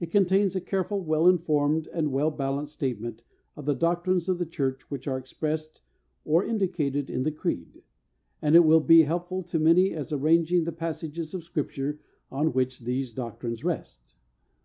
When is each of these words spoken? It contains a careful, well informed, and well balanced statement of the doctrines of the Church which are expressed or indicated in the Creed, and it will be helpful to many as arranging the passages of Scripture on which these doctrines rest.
It 0.00 0.10
contains 0.10 0.56
a 0.56 0.60
careful, 0.60 1.00
well 1.00 1.28
informed, 1.28 1.86
and 1.94 2.10
well 2.10 2.32
balanced 2.32 2.74
statement 2.74 3.22
of 3.54 3.66
the 3.66 3.74
doctrines 3.76 4.28
of 4.28 4.38
the 4.38 4.44
Church 4.44 4.90
which 4.90 5.06
are 5.06 5.16
expressed 5.16 5.80
or 6.24 6.44
indicated 6.44 7.08
in 7.08 7.22
the 7.22 7.30
Creed, 7.30 7.80
and 8.42 8.56
it 8.56 8.64
will 8.64 8.80
be 8.80 9.02
helpful 9.02 9.44
to 9.44 9.60
many 9.60 9.92
as 9.94 10.10
arranging 10.12 10.64
the 10.64 10.72
passages 10.72 11.34
of 11.34 11.44
Scripture 11.44 12.00
on 12.32 12.52
which 12.52 12.80
these 12.80 13.12
doctrines 13.12 13.62
rest. 13.62 14.16